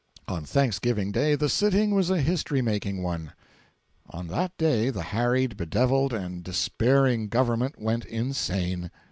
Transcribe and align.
On 0.27 0.43
Thanksgiving 0.43 1.11
Day 1.11 1.35
the 1.35 1.47
sitting 1.47 1.91
was 1.93 2.09
a 2.09 2.19
history 2.21 2.59
making 2.63 3.03
one. 3.03 3.33
On 4.09 4.29
that 4.29 4.57
day 4.57 4.89
the 4.89 5.03
harried, 5.03 5.57
bedevilled, 5.57 6.11
and 6.11 6.43
despairing 6.43 7.27
government 7.27 7.79
went 7.79 8.05
insane. 8.05 8.89